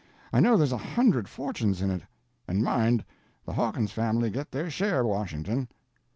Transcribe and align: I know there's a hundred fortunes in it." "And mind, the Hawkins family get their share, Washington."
I 0.33 0.39
know 0.39 0.57
there's 0.57 0.71
a 0.71 0.77
hundred 0.77 1.29
fortunes 1.29 1.79
in 1.79 1.91
it." 1.91 2.01
"And 2.47 2.63
mind, 2.63 3.05
the 3.45 3.53
Hawkins 3.53 3.91
family 3.91 4.31
get 4.31 4.49
their 4.49 4.71
share, 4.71 5.05
Washington." 5.05 5.67